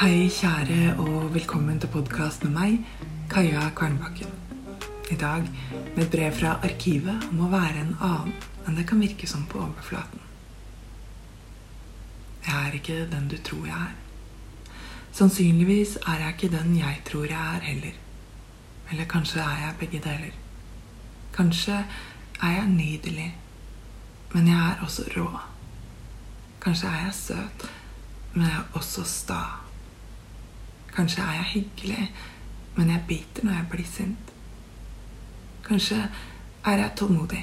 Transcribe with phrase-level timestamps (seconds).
[0.00, 2.76] Hei, kjære, og velkommen til podkast med meg,
[3.28, 4.30] Kaja Kvernbakken.
[5.12, 5.44] I dag
[5.96, 8.32] med et brev fra arkivet om å være en annen
[8.64, 10.24] enn det kan virke som på overflaten.
[12.48, 14.80] Jeg er ikke den du tror jeg er.
[15.20, 18.02] Sannsynligvis er jeg ikke den jeg tror jeg er heller.
[18.88, 20.42] Eller kanskje er jeg begge deler.
[21.36, 21.82] Kanskje
[22.40, 23.32] er jeg nydelig,
[24.32, 25.30] men jeg er også rå.
[26.64, 27.72] Kanskje er jeg søt,
[28.32, 29.44] men jeg er også sta.
[31.00, 32.14] Kanskje er jeg hyggelig,
[32.76, 34.32] men jeg biter når jeg blir sint.
[35.64, 35.96] Kanskje
[36.64, 37.40] er jeg tålmodig,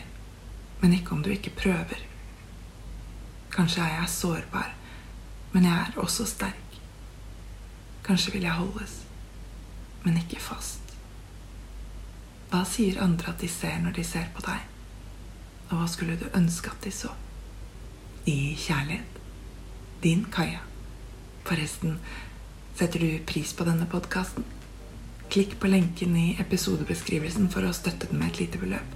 [0.81, 2.03] men ikke om du ikke prøver.
[3.55, 4.75] Kanskje er jeg sårbar,
[5.55, 6.77] men jeg er også sterk.
[8.05, 8.93] Kanskje vil jeg holdes,
[10.05, 10.93] men ikke fast.
[12.51, 14.69] Hva sier andre at de ser når de ser på deg?
[15.71, 17.09] Og hva skulle du ønske at de så?
[18.29, 19.21] I kjærlighet.
[20.03, 20.61] Din Kaja.
[21.49, 21.97] Forresten,
[22.77, 24.43] setter du pris på denne podkasten?
[25.33, 28.93] Klikk på lenken i episodebeskrivelsen for å støtte den med et lite beløp.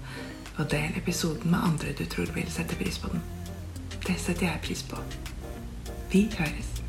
[0.59, 3.25] Og del episoden med andre du tror vil sette pris på den.
[4.05, 5.01] Det setter jeg pris på.
[6.13, 6.80] Vi høres.